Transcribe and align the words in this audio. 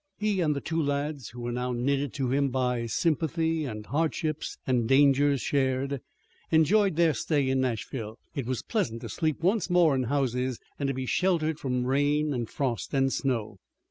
He 0.17 0.41
and 0.41 0.55
the 0.55 0.61
two 0.61 0.81
lads 0.81 1.29
who 1.29 1.41
were 1.41 1.51
now 1.51 1.73
knitted 1.73 2.11
to 2.13 2.31
him 2.31 2.49
by 2.49 2.87
sympathy, 2.87 3.65
and 3.65 3.85
hardships 3.85 4.57
and 4.65 4.89
dangers 4.89 5.41
shared, 5.41 6.01
enjoyed 6.49 6.95
their 6.95 7.13
stay 7.13 7.47
in 7.47 7.61
Nashville. 7.61 8.17
It 8.33 8.47
was 8.47 8.63
pleasant 8.63 9.01
to 9.01 9.09
sleep 9.09 9.43
once 9.43 9.69
more 9.69 9.93
in 9.93 10.05
houses 10.05 10.57
and 10.79 10.87
to 10.87 10.95
be 10.95 11.05
sheltered 11.05 11.59
from 11.59 11.85
rain 11.85 12.33
and 12.33 12.49
frost 12.49 12.95
and 12.95 13.13
snow. 13.13 13.59